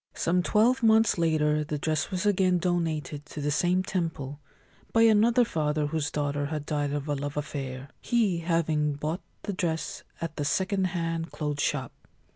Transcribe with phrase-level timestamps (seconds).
[0.15, 4.39] Some twelve months later the dress was again donated to the same temple
[4.91, 9.53] by another father whose daughter had died of a love affair, he having bought the
[9.53, 11.91] dress at the second hand clothes shop.